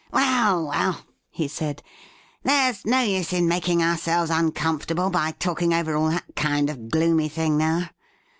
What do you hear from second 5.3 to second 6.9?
talking over all that kind of